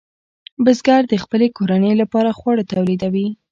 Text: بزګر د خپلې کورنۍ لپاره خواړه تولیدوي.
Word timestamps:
بزګر 0.63 1.01
د 1.09 1.13
خپلې 1.23 1.47
کورنۍ 1.57 1.93
لپاره 2.01 2.35
خواړه 2.37 2.63
تولیدوي. 2.71 3.27